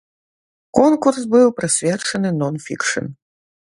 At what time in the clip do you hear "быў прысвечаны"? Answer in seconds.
1.35-2.29